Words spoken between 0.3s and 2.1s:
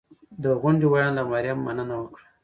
د غونډې ویاند له مریم مننه